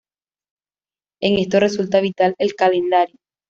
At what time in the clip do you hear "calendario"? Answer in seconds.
2.55-3.17